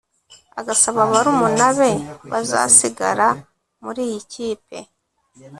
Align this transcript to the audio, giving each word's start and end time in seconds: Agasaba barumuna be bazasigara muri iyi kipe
Agasaba 0.59 1.01
barumuna 1.11 1.67
be 1.77 1.91
bazasigara 2.31 3.27
muri 3.83 4.01
iyi 4.07 4.21
kipe 4.31 4.77